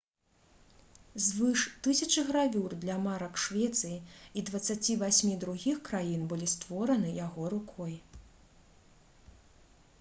[1.25, 3.99] звыш 1000 гравюр для марак швецыі
[4.41, 7.95] і 28 другіх краін былі створаны яго рукой